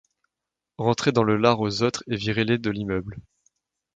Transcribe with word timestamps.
Rentrez 0.79 1.11
dans 1.11 1.21
le 1.21 1.37
lard 1.37 1.59
aux 1.59 1.83
autres 1.83 2.03
et 2.07 2.15
virez 2.15 2.43
les 2.43 2.57
de 2.57 2.71
l'immeuble. 2.71 3.19